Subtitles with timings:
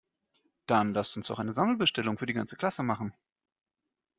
[0.65, 3.13] Dann lasst uns doch eine Sammelbestellung für die ganze Klasse machen!